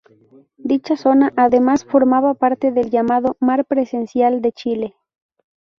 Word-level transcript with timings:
Dicha 0.57 0.97
zona, 0.97 1.31
además, 1.35 1.85
formaba 1.85 2.33
parte 2.33 2.71
del 2.71 2.89
llamado 2.89 3.37
mar 3.39 3.65
presencial 3.65 4.41
de 4.41 4.51
Chile. 4.51 4.95